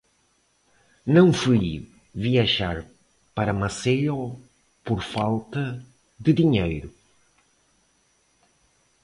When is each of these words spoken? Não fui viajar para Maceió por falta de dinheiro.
Não 1.05 1.31
fui 1.31 1.85
viajar 2.15 2.77
para 3.35 3.53
Maceió 3.61 4.19
por 4.83 4.99
falta 5.13 5.63
de 6.23 6.31
dinheiro. 6.41 6.89